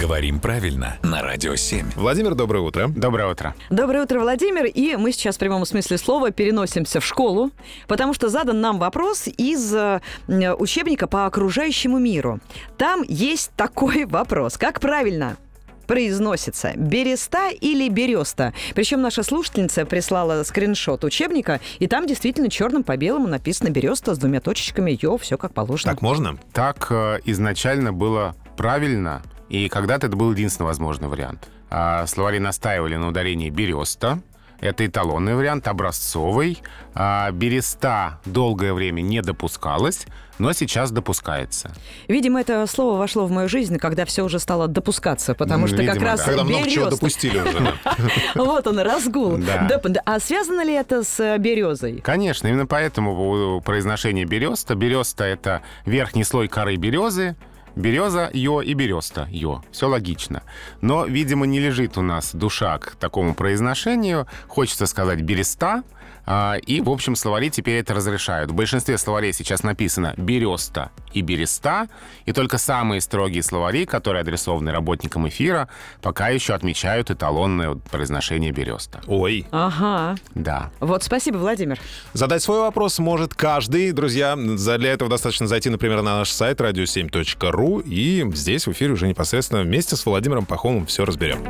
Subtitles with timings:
[0.00, 1.92] Говорим правильно на Радио 7.
[1.94, 2.88] Владимир, доброе утро.
[2.88, 3.54] Доброе утро.
[3.70, 4.64] Доброе утро, Владимир.
[4.64, 7.52] И мы сейчас в прямом смысле слова переносимся в школу,
[7.86, 12.40] потому что задан нам вопрос из э, учебника по окружающему миру.
[12.76, 14.58] Там есть такой вопрос.
[14.58, 15.36] Как правильно
[15.86, 18.52] произносится береста или береста.
[18.74, 24.18] Причем наша слушательница прислала скриншот учебника, и там действительно черным по белому написано береста с
[24.18, 25.92] двумя точечками, йо, все как положено.
[25.92, 26.38] Так можно?
[26.52, 29.22] Так э, изначально было правильно,
[29.54, 31.48] и когда-то это был единственный возможный вариант.
[31.70, 34.20] А, словари настаивали на ударении «береста»,
[34.60, 36.62] это эталонный вариант, образцовый.
[36.94, 40.06] А, береста долгое время не допускалось,
[40.38, 41.70] но сейчас допускается.
[42.08, 45.94] Видимо, это слово вошло в мою жизнь, когда все уже стало допускаться, потому что Видимо,
[45.94, 46.26] как раз да.
[46.26, 47.74] Когда много чего допустили уже.
[48.34, 49.38] Вот он, разгул.
[50.04, 52.00] А связано ли это с э, березой?
[52.00, 54.74] Конечно, именно поэтому произношение береста.
[54.74, 57.36] Береста— это верхний слой коры березы,
[57.76, 59.62] Береза, йо и береста, йо.
[59.72, 60.42] Все логично.
[60.80, 64.26] Но, видимо, не лежит у нас душа к такому произношению.
[64.46, 65.82] Хочется сказать береста.
[66.26, 68.50] А, И, в общем, словари теперь это разрешают.
[68.50, 71.88] В большинстве словарей сейчас написано береста и береста.
[72.26, 75.68] И только самые строгие словари, которые адресованы работникам эфира,
[76.02, 79.00] пока еще отмечают эталонное произношение береста.
[79.06, 79.46] Ой.
[79.50, 80.16] Ага.
[80.34, 80.70] Да.
[80.80, 81.78] Вот, спасибо, Владимир.
[82.12, 83.92] Задать свой вопрос может каждый.
[83.92, 89.08] Друзья, для этого достаточно зайти, например, на наш сайт radio7.ru и здесь в эфире уже
[89.08, 91.44] непосредственно вместе с Владимиром Пахомовым все разберем.